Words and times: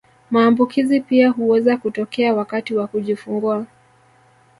Maambukizi 0.31 1.01
pia 1.01 1.29
huweza 1.29 1.77
kutokea 1.77 2.33
wakati 2.33 2.75
wa 2.75 2.87
kujifungua 2.87 3.65